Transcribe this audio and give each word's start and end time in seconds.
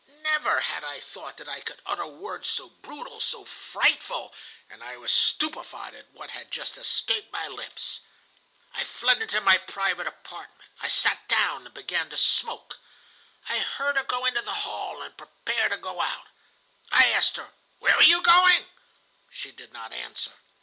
Never 0.23 0.61
had 0.61 0.83
I 0.83 0.99
thought 0.99 1.37
that 1.37 1.47
I 1.47 1.61
could 1.61 1.79
utter 1.85 2.07
words 2.07 2.49
so 2.49 2.69
brutal, 2.69 3.19
so 3.19 3.45
frightful, 3.45 4.33
and 4.67 4.83
I 4.83 4.97
was 4.97 5.11
stupefied 5.13 5.93
at 5.93 6.09
what 6.09 6.31
had 6.31 6.49
just 6.49 6.75
escaped 6.75 7.31
my 7.31 7.47
lips. 7.47 7.99
I 8.73 8.83
fled 8.83 9.21
into 9.21 9.39
my 9.41 9.59
private 9.59 10.07
apartment. 10.07 10.71
I 10.81 10.87
sat 10.87 11.27
down 11.27 11.65
and 11.65 11.73
began 11.75 12.09
to 12.09 12.17
smoke. 12.17 12.79
I 13.47 13.59
heard 13.59 13.95
her 13.95 14.01
go 14.03 14.25
into 14.25 14.41
the 14.41 14.65
hall 14.65 15.03
and 15.03 15.15
prepare 15.15 15.69
to 15.69 15.77
go 15.77 16.01
out. 16.01 16.25
I 16.91 17.11
asked 17.11 17.37
her: 17.37 17.51
'Where 17.77 17.93
are 17.95 18.01
you 18.01 18.23
going? 18.23 18.65
She 19.29 19.51
did 19.51 19.71
not 19.71 19.93
answer. 19.93 20.31